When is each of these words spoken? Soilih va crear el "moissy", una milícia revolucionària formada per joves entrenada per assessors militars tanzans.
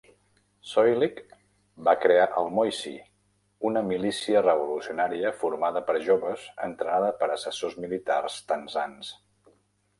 Soilih 0.67 1.19
va 1.87 1.93
crear 2.05 2.23
el 2.43 2.49
"moissy", 2.59 2.93
una 3.71 3.85
milícia 3.91 4.43
revolucionària 4.47 5.35
formada 5.45 5.85
per 5.93 5.97
joves 6.09 6.49
entrenada 6.71 7.15
per 7.23 7.33
assessors 7.39 7.81
militars 7.87 8.43
tanzans. 8.55 9.17